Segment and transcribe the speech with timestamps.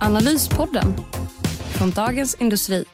[0.00, 0.94] Analyspodden
[1.78, 2.84] från Dagens Industri.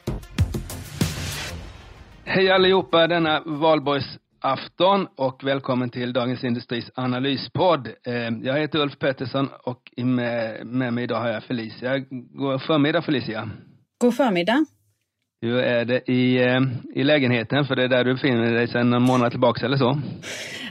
[2.23, 7.87] Hej allihopa denna valborgsafton och välkommen till Dagens Industris analyspodd.
[7.87, 11.99] Eh, jag heter Ulf Pettersson och med, med mig idag har jag Felicia.
[12.33, 13.49] God förmiddag Felicia.
[14.01, 14.65] God förmiddag.
[15.45, 16.61] Hur är det i, eh,
[16.95, 17.65] i lägenheten?
[17.65, 20.01] För det är där du befinner dig sedan en månad tillbaka eller så?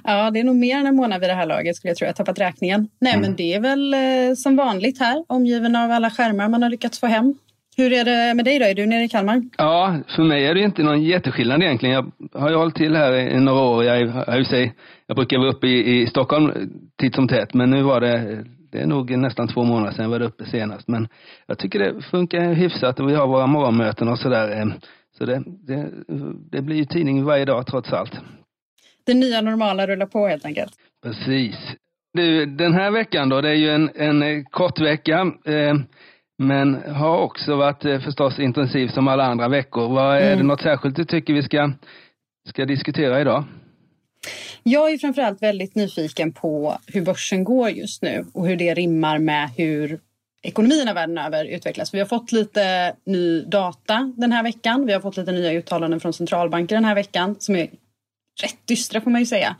[0.04, 2.04] Ja, det är nog mer än en månad vid det här laget skulle jag tro.
[2.04, 2.88] Jag har tappat räkningen.
[3.00, 3.22] Nej, mm.
[3.22, 7.00] men det är väl eh, som vanligt här, omgiven av alla skärmar man har lyckats
[7.00, 7.34] få hem.
[7.76, 8.64] Hur är det med dig då?
[8.64, 9.42] Är du nere i Kalmar?
[9.58, 11.94] Ja, för mig är det inte någon jätteskillnad egentligen.
[11.94, 13.84] Jag har ju hållit till här i några år.
[13.84, 14.72] Jag, jag,
[15.06, 16.52] jag brukar vara uppe i, i Stockholm
[17.00, 20.10] titt som tätt, men nu var det det är nog nästan två månader sedan jag
[20.10, 20.88] var uppe senast.
[20.88, 21.08] Men
[21.46, 24.60] jag tycker det funkar hyfsat och vi har våra morgonmöten och sådär.
[24.60, 24.66] Eh,
[25.18, 25.90] så det, det,
[26.50, 28.12] det blir ju tidning varje dag trots allt.
[29.06, 30.72] Det nya normala rullar på helt enkelt.
[31.02, 31.56] Precis.
[32.12, 35.32] Du, den här veckan då, det är ju en, en kort vecka.
[35.44, 35.74] Eh,
[36.38, 39.88] men har också varit eh, förstås intensiv som alla andra veckor.
[39.88, 40.32] Vad, mm.
[40.32, 41.72] Är det något särskilt du tycker vi ska,
[42.48, 43.44] ska diskutera idag?
[44.62, 49.18] Jag är framförallt väldigt nyfiken på hur börsen går just nu och hur det rimmar
[49.18, 50.00] med hur
[50.42, 51.94] ekonomierna världen över utvecklas.
[51.94, 54.86] Vi har fått lite ny data den här veckan.
[54.86, 57.68] Vi har fått lite nya uttalanden från centralbanker den här veckan som är
[58.42, 59.56] rätt dystra får man ju säga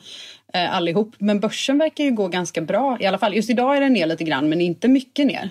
[0.55, 1.15] eh, allihop.
[1.19, 3.35] Men börsen verkar ju gå ganska bra i alla fall.
[3.35, 5.51] Just idag är den ner lite grann men inte mycket ner.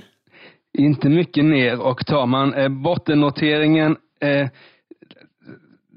[0.78, 4.48] Inte mycket ner och tar man eh, bottennoteringen eh,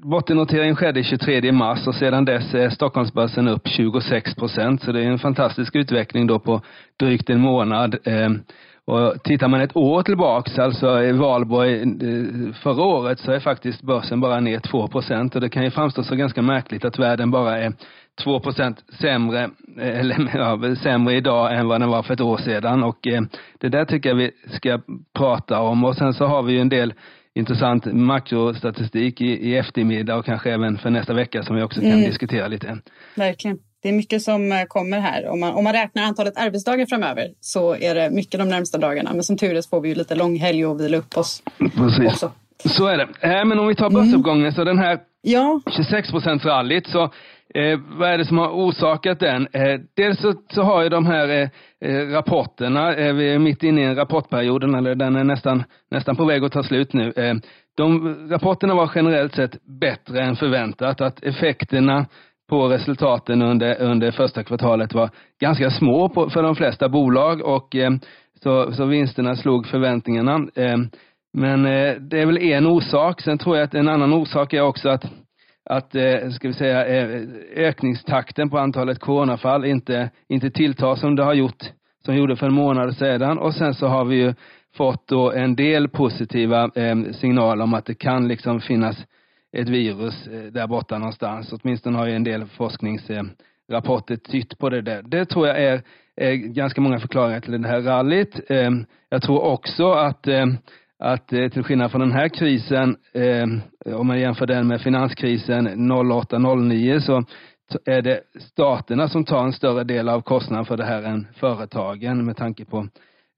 [0.03, 4.81] Bottennoteringen skedde 23 mars och sedan dess är Stockholmsbörsen upp 26 procent.
[4.81, 6.61] Så det är en fantastisk utveckling då på
[6.99, 7.97] drygt en månad.
[8.03, 8.39] Ehm,
[8.85, 13.81] och tittar man ett år tillbaks, alltså i valborg eh, förra året, så är faktiskt
[13.81, 15.35] börsen bara ner 2 procent.
[15.35, 17.73] Och det kan ju framstå som ganska märkligt att världen bara är
[18.23, 19.43] 2 procent sämre,
[19.79, 22.83] eh, eller ja, sämre idag än vad den var för ett år sedan.
[22.83, 23.21] Och eh,
[23.57, 24.79] det där tycker jag vi ska
[25.17, 25.85] prata om.
[25.85, 26.93] Och sen så har vi ju en del
[27.37, 31.91] intressant makrostatistik i, i eftermiddag och kanske även för nästa vecka som vi också kan
[31.91, 32.05] mm.
[32.05, 32.77] diskutera lite.
[33.15, 33.57] Verkligen.
[33.81, 35.27] Det är mycket som eh, kommer här.
[35.27, 39.13] Om man, om man räknar antalet arbetsdagar framöver så är det mycket de närmsta dagarna.
[39.13, 41.43] Men som tur är så får vi ju lite långhelg och vila upp oss.
[41.57, 42.07] Precis.
[42.07, 42.31] Också.
[42.65, 43.07] Så är det.
[43.21, 44.51] Äh, men om vi tar börsuppgången mm.
[44.51, 45.61] så den här ja.
[45.75, 47.11] 26 procents rallyt så
[47.57, 49.47] Eh, vad är det som har orsakat den?
[49.53, 51.49] Eh, dels så, så, har ju de här eh,
[51.81, 56.15] eh rapporterna, eh, vi är mitt inne i en rapportperiod, eller den är nästan, nästan
[56.15, 57.13] på väg att ta slut nu.
[57.15, 57.35] Eh,
[57.77, 62.05] de rapporterna var generellt sett bättre än förväntat, att effekterna
[62.49, 65.09] på resultaten under, under första kvartalet var
[65.41, 67.91] ganska små på, för de flesta bolag och eh,
[68.43, 70.47] så, så vinsterna slog förväntningarna.
[70.55, 70.77] Eh,
[71.33, 71.63] men
[72.09, 73.21] det är väl en orsak.
[73.21, 75.05] Sen tror jag att en annan orsak är också att
[75.69, 77.21] att, eh, ska vi säga, eh,
[77.55, 81.63] ökningstakten på antalet coronafall inte, inte tilltar som det har gjort,
[82.05, 83.37] som gjorde för en månad sedan.
[83.37, 84.33] Och sen så har vi ju
[84.75, 89.05] fått då en del positiva eh, signaler om att det kan liksom finnas
[89.51, 91.53] ett virus eh, där borta någonstans.
[91.53, 95.01] Åtminstone har ju en del forskningsrapporter tytt på det där.
[95.01, 95.81] Det tror jag är,
[96.15, 98.41] är ganska många förklaringar till det här rallyt.
[98.49, 98.71] Eh,
[99.09, 100.45] jag tror också att eh,
[100.99, 105.67] att eh, till skillnad från den här krisen, eh, om man jämför den med finanskrisen
[105.91, 107.23] 08-09 så
[107.85, 112.25] är det staterna som tar en större del av kostnaden för det här än företagen
[112.25, 112.87] med tanke på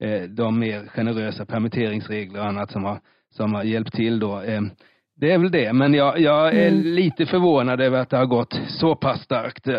[0.00, 3.00] eh, de mer generösa permitteringsregler och annat som har,
[3.30, 4.40] som har hjälpt till då.
[4.40, 4.60] Eh,
[5.20, 6.82] det är väl det, men jag, jag är mm.
[6.82, 9.66] lite förvånad över att det har gått så pass starkt.
[9.68, 9.74] Eh,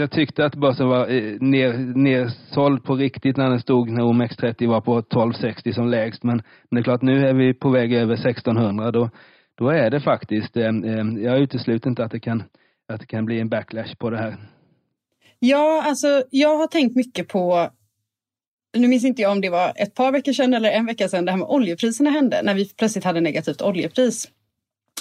[0.00, 4.68] jag tyckte att börsen var eh, ner, nersåld på riktigt när den stod när OMX30
[4.68, 6.22] var på 1260 som lägst.
[6.22, 8.90] Men, men det är klart, nu är vi på väg över 1600.
[8.90, 9.10] Då,
[9.58, 10.70] då är det faktiskt, eh,
[11.18, 12.42] jag utesluter inte att det, kan,
[12.88, 14.36] att det kan bli en backlash på det här.
[15.38, 17.70] Ja, alltså jag har tänkt mycket på
[18.76, 21.24] nu minns inte jag om det var ett par veckor sedan eller en vecka sedan
[21.24, 24.28] det här med oljepriserna hände, när vi plötsligt hade negativt oljepris.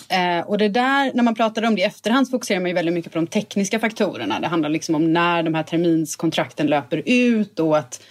[0.10, 2.76] Eh, och det där, när man pratar om det i efterhand så fokuserar man ju
[2.76, 4.40] väldigt mycket på de tekniska faktorerna.
[4.40, 8.04] Det handlar liksom om när de här terminskontrakten löper ut och att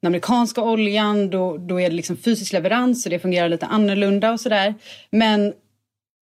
[0.00, 4.32] den amerikanska oljan, då, då är det liksom fysisk leverans och det fungerar lite annorlunda
[4.32, 4.74] och sådär.
[5.10, 5.52] Men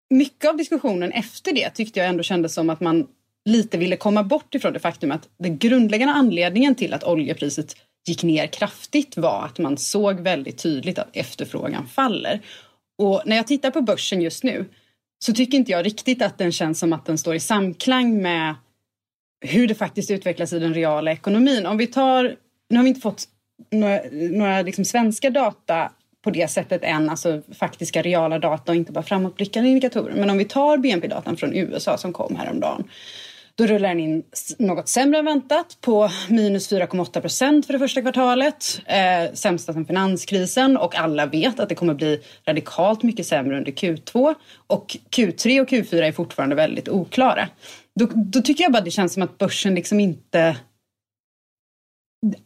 [0.10, 3.07] mycket av diskussionen efter det tyckte jag ändå kändes som att man
[3.50, 7.75] lite ville komma bort ifrån det faktum att den grundläggande anledningen till att oljepriset
[8.07, 12.42] gick ner kraftigt var att man såg väldigt tydligt att efterfrågan faller.
[12.98, 14.66] Och när jag tittar på börsen just nu
[15.25, 18.56] så tycker inte jag riktigt att den känns som att den står i samklang med
[19.45, 21.66] hur det faktiskt utvecklas i den reala ekonomin.
[21.66, 22.36] Om vi tar,
[22.69, 23.24] nu har vi inte fått
[23.72, 25.92] några, några liksom svenska data
[26.24, 30.16] på det sättet än, alltså faktiska reala data och inte bara framåtblickande indikatorer.
[30.16, 32.83] Men om vi tar BNP-datan från USA som kom häromdagen
[33.57, 34.24] då rullar den in
[34.57, 38.81] något sämre än väntat på minus 4,8 procent för det första kvartalet.
[38.86, 43.72] Eh, sämsta sedan finanskrisen och alla vet att det kommer bli radikalt mycket sämre under
[43.72, 44.36] Q2.
[44.68, 47.48] Och Q3 och Q4 är fortfarande väldigt oklara.
[48.00, 50.57] Då, då tycker jag bara det känns som att börsen liksom inte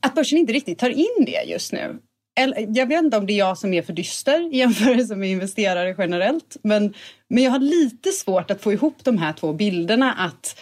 [0.01, 2.00] att börsen inte riktigt tar in det just nu.
[2.67, 5.95] Jag vet inte om det är jag som är för dyster i jämförelse med investerare
[5.97, 6.57] generellt.
[6.63, 6.94] Men,
[7.27, 10.13] men jag har lite svårt att få ihop de här två bilderna.
[10.13, 10.59] Att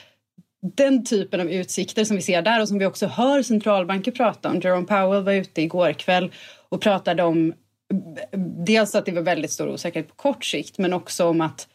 [0.61, 4.49] den typen av utsikter som vi ser där och som vi också hör centralbanker prata
[4.49, 4.59] om.
[4.59, 6.31] Jerome Powell var ute igår kväll
[6.69, 7.53] och pratade om
[8.65, 11.67] dels att det var väldigt stor osäkerhet på kort sikt men också om att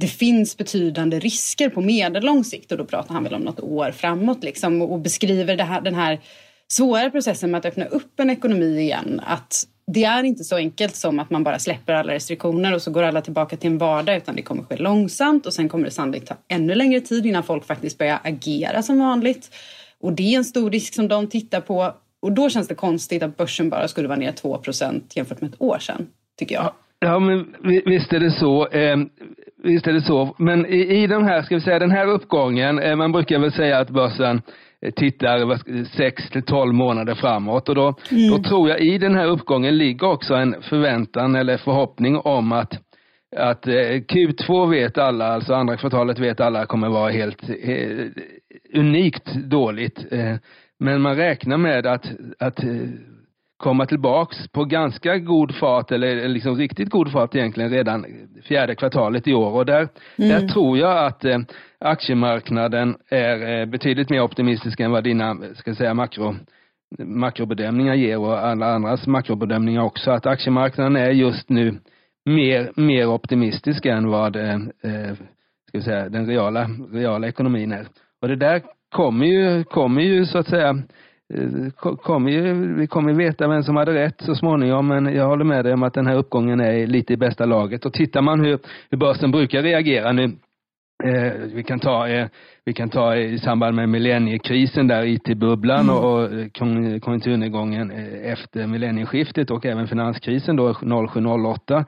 [0.00, 3.90] det finns betydande risker på medellång sikt och då pratar han väl om något år
[3.90, 6.20] framåt liksom och beskriver det här, den här
[6.68, 9.20] svåra processen med att öppna upp en ekonomi igen.
[9.26, 12.90] Att det är inte så enkelt som att man bara släpper alla restriktioner och så
[12.90, 15.90] går alla tillbaka till en vardag utan det kommer ske långsamt och sen kommer det
[15.90, 19.50] sannolikt ta ännu längre tid innan folk faktiskt börjar agera som vanligt.
[20.00, 23.22] Och det är en stor risk som de tittar på och då känns det konstigt
[23.22, 26.06] att börsen bara skulle vara ner 2% jämfört med ett år sedan,
[26.38, 26.72] tycker jag.
[26.98, 28.68] Ja, men visst är det så.
[28.68, 28.96] Eh,
[29.62, 30.34] visst är det så.
[30.38, 33.52] Men i, i den här, ska vi säga, den här uppgången, eh, man brukar väl
[33.52, 34.42] säga att börsen
[34.96, 38.30] tittar 6 till 12 månader framåt och då, mm.
[38.30, 42.82] då tror jag i den här uppgången ligger också en förväntan eller förhoppning om att
[43.36, 48.06] att eh, Q2 vet alla, alltså andra kvartalet vet alla kommer vara helt eh,
[48.74, 50.06] unikt dåligt.
[50.10, 50.36] Eh,
[50.78, 52.06] men man räknar med att,
[52.38, 52.88] att eh,
[53.56, 58.06] komma tillbaks på ganska god fart eller liksom riktigt god fart egentligen redan
[58.42, 60.28] fjärde kvartalet i år och där, mm.
[60.28, 61.38] där tror jag att eh,
[61.80, 66.34] aktiemarknaden är eh, betydligt mer optimistisk än vad dina, ska säga makro
[66.98, 71.78] makrobedömningar ger och alla andras makrobedömningar också att aktiemarknaden är just nu
[72.24, 75.14] mer, mer optimistisk än vad eh, eh
[75.68, 77.86] ska vi säga, den reala, reala ekonomin är.
[78.22, 78.62] Och det där
[78.94, 80.68] kommer ju, kommer ju så att säga
[81.34, 85.44] eh, kommer ju, vi kommer veta vem som hade rätt så småningom men jag håller
[85.44, 88.44] med dig om att den här uppgången är lite i bästa laget och tittar man
[88.44, 88.58] hur,
[88.90, 90.32] hur börsen brukar reagera nu
[91.04, 92.28] eh, vi kan ta eh,
[92.64, 95.96] vi kan ta i samband med millenniekrisen där IT-bubblan mm.
[95.96, 96.52] och, och
[97.02, 101.84] konjunkturnedgången eh, efter millennieskiftet och även finanskrisen då 0708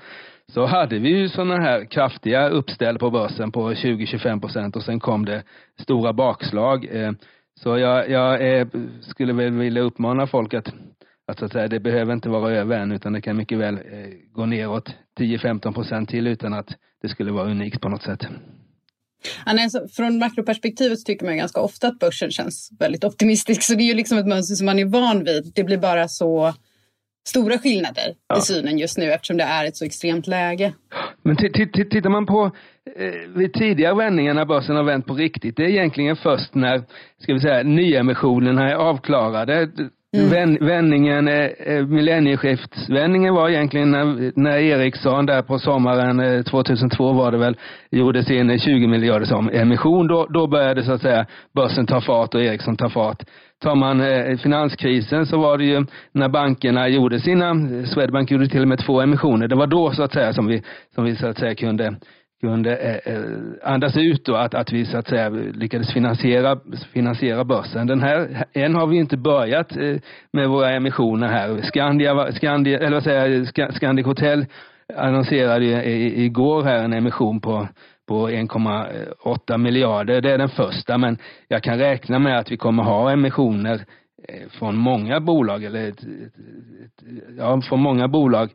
[0.53, 5.01] så hade vi ju sådana här kraftiga uppställ på börsen på 20-25 procent och sen
[5.01, 5.43] kom det
[5.81, 6.89] stora bakslag.
[6.91, 7.13] Eh,
[7.61, 8.67] så jag, jag eh,
[9.01, 10.75] skulle väl vilja uppmana folk att,
[11.27, 13.75] att, så att säga, det behöver inte vara över än utan det kan mycket väl
[13.75, 13.81] eh,
[14.33, 16.69] gå neråt 10-15 procent till utan att
[17.03, 18.27] det skulle vara unikt på något sätt.
[19.47, 23.63] Ja, nej, så från makroperspektivet tycker man ganska ofta att börsen känns väldigt optimistisk.
[23.63, 25.53] Så det är ju liksom ett mönster som man är van vid.
[25.55, 26.55] Det blir bara så
[27.29, 28.39] stora skillnader ja.
[28.39, 30.73] i synen just nu eftersom det är ett så extremt läge.
[31.23, 32.51] Men tittar man på
[32.97, 36.83] eh, vid tidigare vändningar när börsen har vänt på riktigt, det är egentligen först när,
[37.23, 39.71] ska vi säga, nyemissionerna är avklarade.
[40.17, 40.57] Mm.
[40.61, 47.39] Vändningen, eh, millennieskiftsvändningen var egentligen när, när Ericsson där på sommaren eh, 2002 var det
[47.39, 47.57] väl,
[47.91, 50.07] gjorde sin eh, 20 miljarders emission.
[50.07, 53.23] Då, då började så att säga börsen ta fart och Ericsson ta fart.
[53.63, 58.49] Tar man eh, finanskrisen så var det ju när bankerna gjorde sina, eh, Swedbank gjorde
[58.49, 60.63] till och med två emissioner, det var då så att säga som vi,
[60.95, 61.97] som vi så att säga kunde
[62.41, 63.23] kunde eh, eh,
[63.63, 66.59] andas ut och att, att vi så att säga lyckades finansiera,
[66.93, 67.87] finansiera börsen.
[67.87, 69.97] Den här, än har vi inte börjat eh,
[70.33, 71.61] med våra emissioner här.
[71.63, 74.47] Skandia, Skandia eller vad säger jag, Scandic Hotel
[74.97, 75.83] annonserade ju
[76.25, 77.69] igår här en emission på
[78.09, 80.21] på 1,8 miljarder.
[80.21, 81.19] Det är den första, men
[81.49, 83.85] jag kan räkna med att vi kommer ha emissioner
[84.29, 87.05] eh, från många bolag, eller ett, ett,
[87.39, 88.51] ja, från många bolag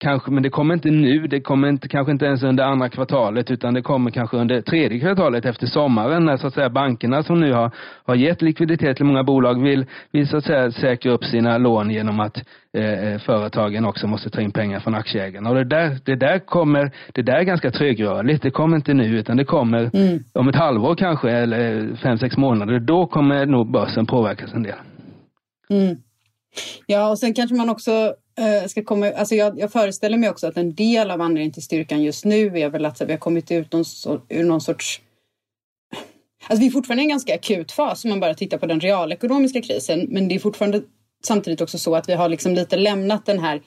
[0.00, 3.50] Kanske, men det kommer inte nu, det kommer inte, kanske inte ens under andra kvartalet
[3.50, 7.40] utan det kommer kanske under tredje kvartalet efter sommaren när så att säga bankerna som
[7.40, 7.70] nu har,
[8.04, 11.90] har gett likviditet till många bolag vill, vill så att säga säkra upp sina lån
[11.90, 12.36] genom att
[12.72, 15.50] eh, företagen också måste ta in pengar från aktieägarna.
[15.50, 18.42] Och det där, det där kommer, det där är ganska trögrörligt.
[18.42, 20.24] Det kommer inte nu utan det kommer mm.
[20.32, 22.80] om ett halvår kanske eller fem, sex månader.
[22.80, 24.78] Då kommer nog börsen påverkas en del.
[25.70, 25.96] Mm.
[26.86, 30.30] Ja, och sen kanske man också Eh, Eh, ska komma, alltså jag, jag, föreställer mig
[30.30, 33.18] också att en del av anledningen till styrkan just nu är väl att vi har
[33.18, 33.84] kommit ut någon,
[34.28, 35.00] ur någon sorts
[36.48, 38.80] Alltså vi är fortfarande i en ganska akut fas om man bara tittar på den
[38.80, 40.82] realekonomiska krisen men det är fortfarande
[41.24, 43.62] samtidigt också så att vi har liksom lite lämnat den här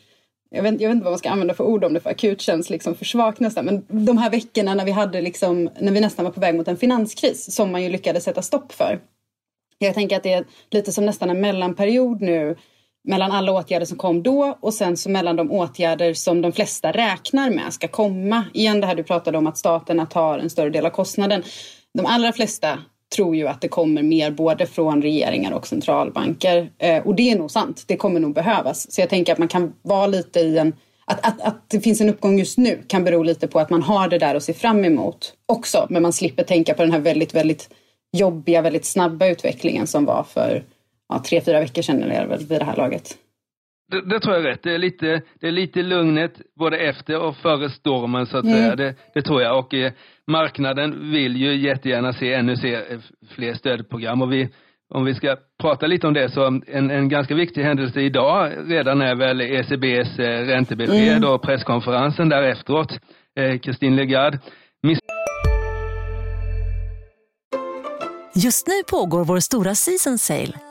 [0.49, 2.41] jag vet, jag vet inte vad man ska använda för ord om det för akut
[2.41, 3.65] känns liksom för svagt nästan.
[3.65, 6.67] Men de här veckorna när vi hade liksom, när vi nästan var på väg mot
[6.67, 8.99] en finanskris som man ju lyckades sätta stopp för.
[9.77, 12.55] Jag tänker att det är lite som nästan en mellanperiod nu
[13.03, 16.91] mellan alla åtgärder som kom då och sen så mellan de åtgärder som de flesta
[16.91, 18.43] räknar med ska komma.
[18.53, 21.43] Igen det här du pratade om att staterna tar en större del av kostnaden.
[21.93, 22.79] De allra flesta
[23.15, 26.69] tror ju att det kommer mer både från regeringar och centralbanker.
[26.77, 28.91] Eh, och det är nog sant, det kommer nog behövas.
[28.91, 30.73] Så jag tänker att man kan vara lite i en...
[31.05, 33.83] Att, att, att det finns en uppgång just nu kan bero lite på att man
[33.83, 35.87] har det där att se fram emot också.
[35.89, 37.69] Men man slipper tänka på den här väldigt, väldigt
[38.17, 40.63] jobbiga, väldigt snabba utvecklingen som var för
[41.11, 43.17] ja, tre, fyra veckor sedan eller väl vid det här laget.
[43.91, 44.63] Det, det, tror jag är rätt.
[44.63, 48.57] Det är, lite, det är lite lugnet både efter och före stormen så att mm.
[48.57, 48.75] säga.
[48.75, 49.59] Det, det, tror jag.
[49.59, 49.91] Och eh,
[50.27, 52.99] marknaden vill ju jättegärna se ännu se, eh,
[53.35, 54.21] fler stödprogram.
[54.21, 54.49] Och vi,
[54.93, 59.01] om vi ska prata lite om det så en, en ganska viktig händelse idag redan
[59.01, 61.29] är väl ECBs eh, räntebesked mm.
[61.29, 62.99] och presskonferensen där efteråt.
[63.39, 64.39] Eh, Christine Lagarde.
[64.83, 64.99] Miss
[68.35, 70.70] Just nu pågår vår stora season sale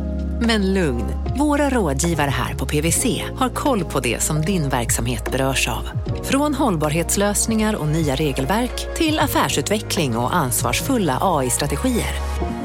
[0.47, 1.05] Men lugn,
[1.39, 3.05] våra rådgivare här på PWC
[3.35, 5.83] har koll på det som din verksamhet berörs av.
[6.23, 12.13] Från hållbarhetslösningar och nya regelverk till affärsutveckling och ansvarsfulla AI-strategier.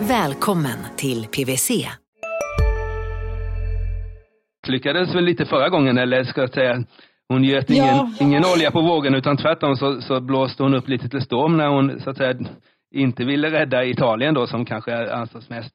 [0.08, 1.70] Välkommen till PWC.
[4.68, 6.84] Lyckades väl lite förra gången, eller ska jag säga,
[7.28, 8.10] hon göt ingen, ja.
[8.20, 11.68] ingen olja på vågen utan tvärtom så, så blåste hon upp lite till storm när
[11.68, 12.34] hon så att säga
[12.94, 15.72] inte ville rädda Italien då som kanske ansågs mest,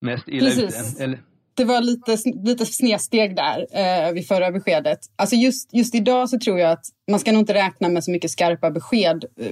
[0.00, 0.94] mest illa Precis.
[0.94, 1.04] ute.
[1.04, 1.18] Eller?
[1.60, 4.98] Det var lite, lite snedsteg där eh, vid förra beskedet.
[5.16, 8.10] Alltså just, just idag så tror jag att man ska nog inte räkna med så
[8.10, 9.24] mycket skarpa besked.
[9.40, 9.46] Eh,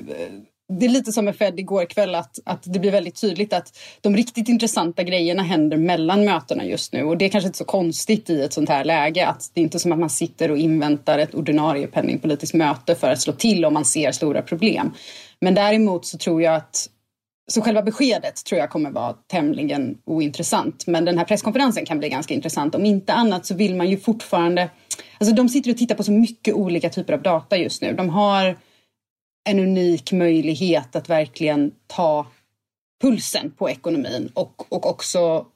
[0.79, 3.79] det är lite som med Fed igår kväll att, att det blir väldigt tydligt att
[4.00, 7.03] de riktigt intressanta grejerna händer mellan mötena just nu.
[7.03, 9.27] Och det är kanske inte så konstigt i ett sånt här läge.
[9.27, 13.11] Att det är inte som att man sitter och inväntar ett ordinarie penningpolitiskt möte för
[13.11, 14.93] att slå till om man ser stora problem.
[15.41, 16.88] Men däremot så tror jag att
[17.52, 20.87] så själva beskedet tror jag kommer vara tämligen ointressant.
[20.87, 22.75] Men den här presskonferensen kan bli ganska intressant.
[22.75, 24.71] Om inte annat så vill man ju fortfarande...
[25.19, 27.93] Alltså de sitter och tittar på så mycket olika typer av data just nu.
[27.93, 28.57] De har
[29.49, 32.26] en unik möjlighet att verkligen ta
[33.02, 35.47] pulsen på ekonomin och, och också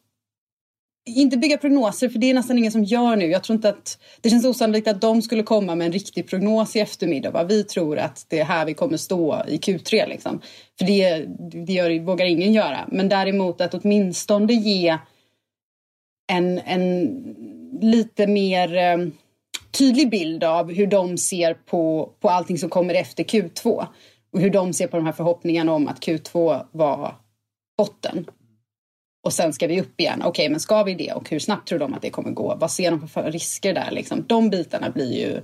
[1.04, 3.26] inte bygga prognoser, för det är nästan ingen som gör nu.
[3.26, 6.76] Jag tror inte att det känns osannolikt att de skulle komma med en riktig prognos
[6.76, 7.30] i eftermiddag.
[7.30, 10.09] Vad vi tror att det är här vi kommer stå i Q3.
[10.09, 10.40] Liksom.
[10.78, 11.25] För det,
[11.66, 12.88] det gör, vågar ingen göra.
[12.88, 14.99] Men däremot att åtminstone ge
[16.32, 17.18] en, en
[17.80, 19.09] lite mer eh,
[19.71, 23.87] tydlig bild av hur de ser på, på allting som kommer efter Q2.
[24.32, 27.14] Och hur de ser på de här förhoppningarna om att Q2 var
[27.78, 28.26] botten
[29.24, 30.18] och sen ska vi upp igen.
[30.18, 32.56] Okej, okay, men ska vi det och hur snabbt tror de att det kommer gå?
[32.60, 33.90] Vad ser de för risker där?
[33.90, 34.24] Liksom?
[34.26, 35.40] De bitarna blir ju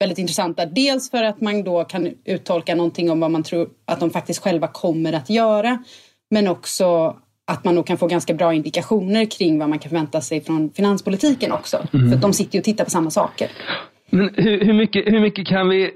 [0.00, 0.66] väldigt intressanta.
[0.66, 4.42] Dels för att man då kan uttolka någonting om vad man tror att de faktiskt
[4.42, 5.84] själva kommer att göra.
[6.30, 10.20] Men också att man nog kan få ganska bra indikationer kring vad man kan förvänta
[10.20, 11.86] sig från finanspolitiken också.
[11.92, 12.10] Mm.
[12.10, 13.50] För de sitter ju och tittar på samma saker.
[14.10, 15.90] Men hur, hur, mycket, hur mycket kan vi,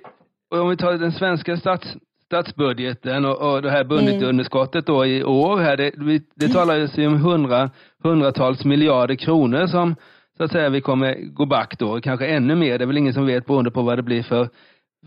[0.55, 1.87] om vi tar den svenska stats,
[2.31, 5.93] statsbudgeten och, och det här budgetunderskottet då i år här, det,
[6.35, 7.71] det talas ju om hundra,
[8.03, 9.97] hundratals miljarder kronor som
[10.37, 13.15] så att säga vi kommer gå back då, kanske ännu mer, det är väl ingen
[13.15, 14.49] som vet beroende på vad det blir för,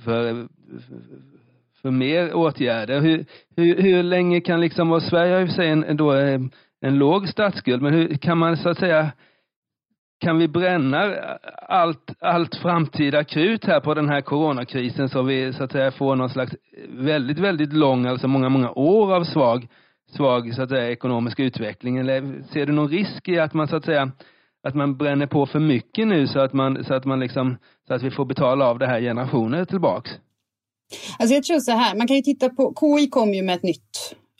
[0.03, 0.47] för,
[1.81, 3.01] för mer åtgärder.
[3.01, 3.25] Hur,
[3.55, 6.11] hur, hur länge kan liksom, och Sverige har ju för sig en, då,
[6.81, 9.11] en låg statsskuld, men hur kan man så att säga
[10.23, 11.15] kan vi bränna
[11.67, 16.15] allt, allt framtida krut här på den här coronakrisen så vi så att säga får
[16.15, 16.55] någon slags
[16.89, 19.67] väldigt, väldigt lång, alltså många, många år av svag,
[20.17, 21.97] svag så att säga ekonomisk utveckling?
[21.97, 24.11] Eller ser du någon risk i att man så att säga
[24.63, 27.93] att man bränner på för mycket nu så att man, så att man liksom, så
[27.93, 30.11] att vi får betala av det här generationer tillbaks?
[31.19, 33.63] Alltså jag tror så här, man kan ju titta på, KI kom ju med ett
[33.63, 33.92] nytt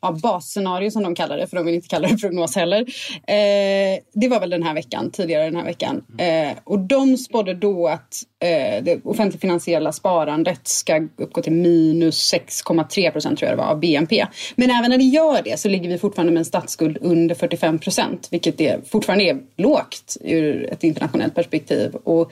[0.03, 2.81] ja, basscenario som de kallar det, för de vill inte kalla det prognos heller.
[3.27, 6.03] Eh, det var väl den här veckan, tidigare den här veckan.
[6.17, 13.11] Eh, och de spådde då att eh, det offentligfinansiella sparandet ska uppgå till minus 6,3
[13.11, 14.25] procent tror jag det var av BNP.
[14.55, 17.79] Men även när det gör det så ligger vi fortfarande med en statsskuld under 45
[17.79, 21.95] procent, vilket är, fortfarande är lågt ur ett internationellt perspektiv.
[21.95, 22.31] Och,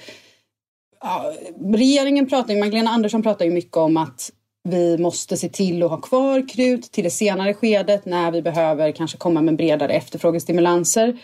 [1.02, 1.34] ja,
[1.74, 4.32] regeringen pratar ju, Magdalena Andersson pratar ju mycket om att
[4.64, 8.92] vi måste se till att ha kvar krut till det senare skedet när vi behöver
[8.92, 11.20] kanske komma med bredare efterfrågestimulanser.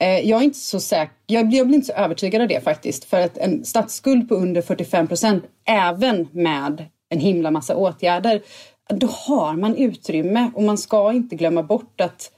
[0.00, 2.64] Eh, jag är inte så säker, jag blir, jag blir inte så övertygad av det
[2.64, 3.04] faktiskt.
[3.04, 8.42] För att en statsskuld på under 45 procent, även med en himla massa åtgärder,
[8.88, 12.30] då har man utrymme och man ska inte glömma bort att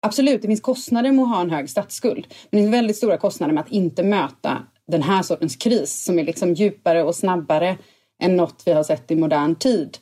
[0.00, 2.26] Absolut, det finns kostnader med att ha en hög statsskuld.
[2.50, 6.18] Men det finns väldigt stora kostnader med att inte möta den här sortens kris som
[6.18, 7.78] är liksom djupare och snabbare
[8.22, 9.98] än något vi har sett i modern tid.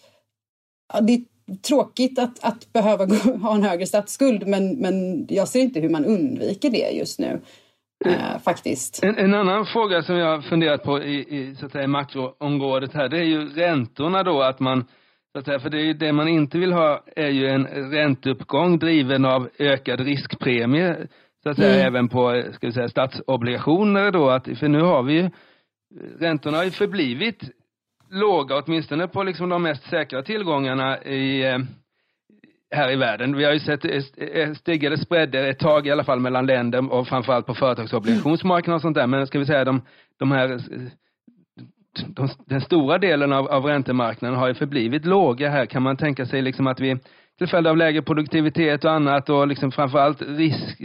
[1.03, 1.21] Det är
[1.69, 5.89] tråkigt att, att behöva gå, ha en högre statsskuld men, men jag ser inte hur
[5.89, 7.41] man undviker det just nu.
[8.05, 9.05] Eh, faktiskt.
[9.05, 12.93] En, en, annan fråga som jag har funderat på i, i, så att säga, makroområdet
[12.95, 14.85] här, det är ju räntorna då, att man
[15.33, 18.79] så att säga, för det, är det man inte vill ha är ju en ränteuppgång
[18.79, 20.97] driven av ökad riskpremie,
[21.43, 21.87] så att säga, mm.
[21.87, 25.31] även på ska vi säga, statsobligationer då, att, för nu har vi ju,
[26.21, 27.43] räntorna har ju förblivit
[28.11, 31.59] låga, åtminstone på liksom de mest säkra tillgångarna i, eh,
[32.71, 33.37] här i världen.
[33.37, 36.93] Vi har ju sett eh, eh, stigande spreader ett tag i alla fall mellan länder
[36.93, 39.07] och framförallt på företagsobligationsmarknaden och sånt där.
[39.07, 39.83] Men ska vi säga de,
[40.19, 40.61] de här
[42.07, 45.67] de, den stora delen av, av räntemarknaden har ju förblivit låga här.
[45.67, 46.99] Kan man tänka sig liksom att vi
[47.39, 50.81] till följd av lägre produktivitet och annat och liksom framförallt risk,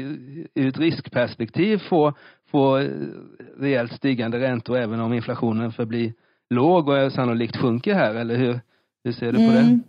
[0.55, 2.13] ur ett riskperspektiv får,
[2.51, 2.87] få
[3.57, 6.13] rejält stigande räntor även om inflationen förblir
[6.51, 8.59] låg och sannolikt sjunker här, eller hur,
[9.03, 9.53] hur ser du på mm.
[9.53, 9.79] det?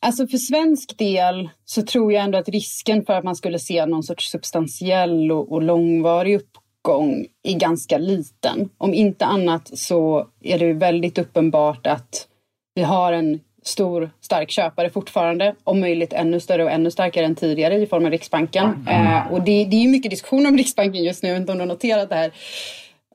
[0.00, 3.86] Alltså för svensk del så tror jag ändå att risken för att man skulle se
[3.86, 8.68] någon sorts substantiell och, och långvarig uppgång är ganska liten.
[8.78, 12.26] Om inte annat så är det väldigt uppenbart att
[12.74, 17.34] vi har en stor stark köpare fortfarande, om möjligt ännu större och ännu starkare än
[17.34, 18.86] tidigare i form av Riksbanken.
[18.88, 19.06] Mm.
[19.06, 21.68] Eh, och det, det är mycket diskussion om Riksbanken just nu, inte om du har
[21.68, 22.32] noterat det här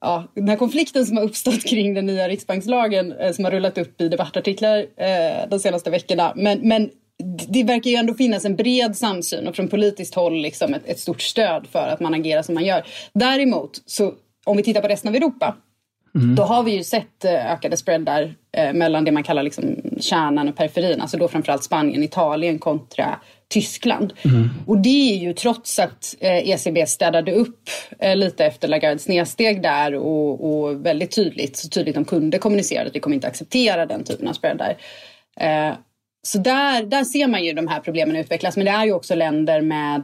[0.01, 3.77] ja, den här konflikten som har uppstått kring den nya riksbankslagen eh, som har rullat
[3.77, 6.33] upp i debattartiklar eh, de senaste veckorna.
[6.35, 6.89] Men, men
[7.47, 10.99] det verkar ju ändå finnas en bred samsyn och från politiskt håll liksom ett, ett,
[10.99, 12.85] stort stöd för att man agerar som man gör.
[13.13, 14.13] Däremot, så
[14.45, 15.55] om vi tittar på resten av Europa,
[16.17, 16.35] mm.
[16.35, 20.49] då har vi ju sett eh, ökade spreadar eh, mellan det man kallar liksom kärnan
[20.49, 24.13] och periferin, alltså då framförallt Spanien, Italien kontra Tyskland.
[24.25, 24.49] Mm.
[24.67, 29.61] Och det är ju trots att eh, ECB städade upp eh, lite efter Lagardes nedsteg
[29.61, 33.85] där och, och, väldigt tydligt, så tydligt de kunde kommunicera att vi kommer inte acceptera
[33.85, 34.77] den typen av spreadar.
[35.39, 35.73] Eh,
[36.27, 38.57] så där, där ser man ju de här problemen utvecklas.
[38.57, 40.03] Men det är ju också länder med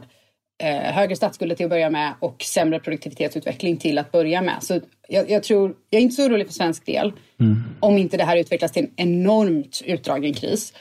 [0.62, 4.62] eh, högre statsskulder till att börja med och sämre produktivitetsutveckling till att börja med.
[4.62, 7.62] Så jag, jag tror, jag är inte så orolig för svensk del mm.
[7.80, 10.72] om inte det här utvecklas till en enormt utdragen kris.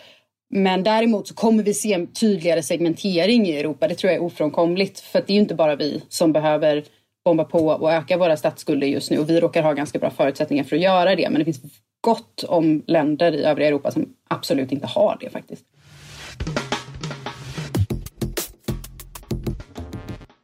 [0.49, 3.87] Men däremot så kommer vi se en tydligare segmentering i Europa.
[3.87, 4.99] Det tror jag är ofrånkomligt.
[4.99, 6.83] För det är ju inte bara vi som behöver
[7.25, 9.17] bomba på och öka våra statsskulder just nu.
[9.17, 11.29] Och vi råkar ha ganska bra förutsättningar för att göra det.
[11.29, 11.61] Men det finns
[12.01, 15.65] gott om länder i övriga Europa som absolut inte har det faktiskt.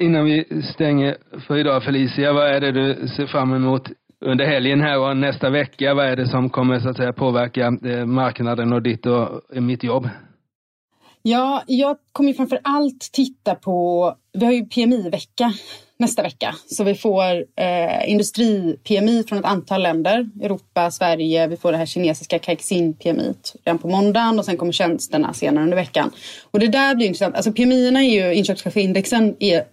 [0.02, 3.88] Innan vi stänger för idag Felicia, vad är det du ser fram emot
[4.26, 7.78] under helgen här och nästa vecka, vad är det som kommer så att säga påverka
[7.86, 10.10] eh, marknaden och ditt och eh, mitt jobb?
[11.22, 15.54] Ja, jag kommer framför allt titta på, vi har ju PMI-vecka
[15.98, 21.72] nästa vecka, så vi får eh, industri-PMI från ett antal länder, Europa, Sverige, vi får
[21.72, 23.34] det här kinesiska Caixin-PMI
[23.66, 26.12] redan på måndagen och sen kommer tjänsterna senare under veckan.
[26.52, 29.64] Och det där blir intressant, alltså PMI-erna är ju, inköpschefsindexen är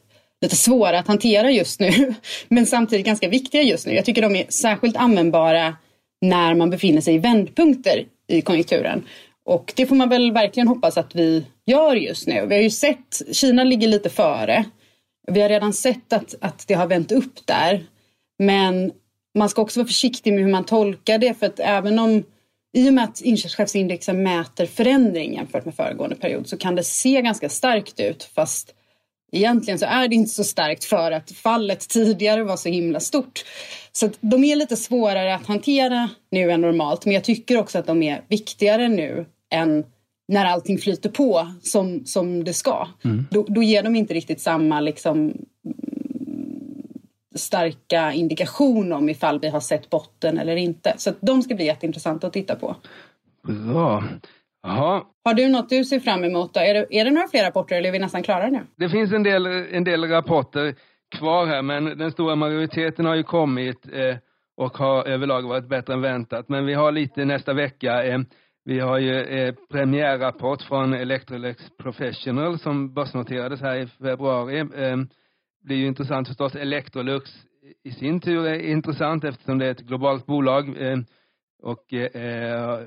[0.42, 2.14] lite svåra att hantera just nu.
[2.49, 3.94] Men samtidigt ganska viktiga just nu.
[3.94, 5.77] Jag tycker de är särskilt användbara
[6.20, 9.05] när man befinner sig i vändpunkter i konjunkturen.
[9.44, 12.46] Och det får man väl verkligen hoppas att vi gör just nu.
[12.46, 14.64] Vi har ju sett, Kina ligger lite före.
[15.33, 17.87] Vi har redan sett att, att det har vänt upp där.
[18.38, 18.92] Men
[19.38, 22.22] man ska också vara försiktig med hur man tolkar det för att även om
[22.77, 27.22] i och med att inköpschefsindexen mäter förändring jämfört med föregående period så kan det se
[27.22, 28.75] ganska starkt ut fast
[29.33, 33.45] Egentligen så är det inte så starkt för att fallet tidigare var så himla stort.
[33.93, 37.05] Så de är lite svårare att hantera nu än normalt.
[37.05, 39.85] Men jag tycker också att de är viktigare nu än
[40.29, 42.89] när allting flyter på som, som det ska.
[43.05, 43.27] Mm.
[43.31, 45.33] Då, då ger de inte riktigt samma liksom,
[47.35, 50.95] starka indikation om ifall vi har sett botten eller inte.
[50.97, 52.77] Så de ska bli jätteintressanta att titta på.
[53.43, 54.05] Bra.
[54.66, 55.07] Aha.
[55.24, 56.55] Har du något du ser fram emot?
[56.55, 56.61] Då?
[56.61, 58.61] Är, det, är det några fler rapporter eller är vi nästan klara nu?
[58.76, 60.74] Det finns en del, en del rapporter
[61.18, 64.16] kvar här men den stora majoriteten har ju kommit eh,
[64.57, 66.48] och har överlag varit bättre än väntat.
[66.48, 68.05] Men vi har lite nästa vecka.
[68.05, 68.18] Eh,
[68.64, 74.59] vi har ju eh, premiärrapport från Electrolux Professional som börsnoterades här i februari.
[74.59, 74.96] Eh,
[75.62, 76.55] det är ju intressant förstås.
[76.55, 77.31] Electrolux
[77.85, 80.83] i sin tur är intressant eftersom det är ett globalt bolag.
[80.83, 80.98] Eh,
[81.62, 82.81] och eh, eh,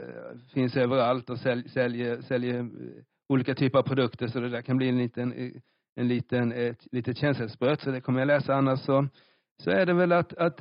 [0.54, 2.66] finns överallt och sälj, säljer, säljer eh,
[3.30, 5.52] olika typer av produkter så det där kan bli en liten eh,
[6.00, 9.08] en liten, ett litet känselspröt, så det kommer jag läsa annars så,
[9.64, 10.58] så är det väl att, att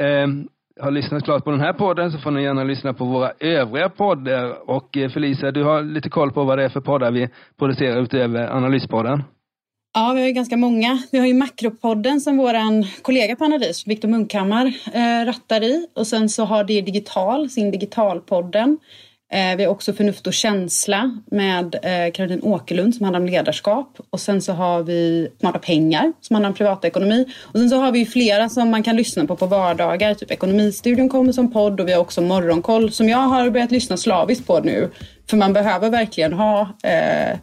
[0.82, 3.89] har lyssnat klart på den här podden så får ni gärna lyssna på våra övriga
[3.89, 4.70] poddar.
[4.70, 8.48] Och Felicia, du har lite koll på vad det är för poddar vi producerar utöver
[8.48, 9.24] Analyspodden?
[9.93, 11.04] Ja, vi har ju ganska många.
[11.12, 15.88] Vi har ju Makropodden som vår kollega på Analys, Viktor Munkhammar, eh, rattar i.
[15.93, 18.78] Och sen så har det Digital, sin Digitalpodden.
[19.32, 23.97] Eh, vi har också Förnuft och känsla med eh, Caroline Åkerlund som handlar om ledarskap.
[24.10, 27.26] Och sen så har vi Smarta pengar som handlar om privatekonomi.
[27.43, 30.13] Och sen så har vi flera som man kan lyssna på på vardagar.
[30.13, 33.97] Typ Ekonomistudion kommer som podd och vi har också Morgonkoll som jag har börjat lyssna
[33.97, 34.89] slaviskt på nu.
[35.30, 37.38] För man behöver verkligen ha eh,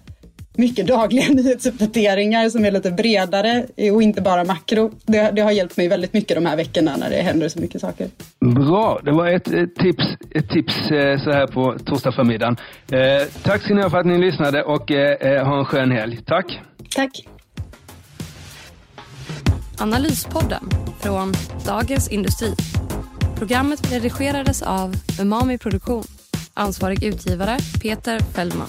[0.57, 4.93] mycket dagliga nyhetsuppdateringar som är lite bredare och inte bara makro.
[5.07, 7.81] Det, det, har hjälpt mig väldigt mycket de här veckorna när det händer så mycket
[7.81, 8.09] saker.
[8.41, 12.57] Bra, det var ett, ett tips, ett tips eh, så här på torsdag förmiddagen.
[12.93, 15.91] Eh, tack ska ni ha för att ni lyssnade och eh, eh ha en skön
[15.91, 16.21] helg.
[16.27, 16.61] Tack!
[16.95, 17.27] Tack!
[19.79, 20.65] Analyspodden
[21.01, 21.33] från
[21.67, 22.55] Dagens Industri.
[23.39, 26.05] Programmet redigerades av Umami Produktion.
[26.55, 28.69] Ansvarig utgivare Peter Fellman.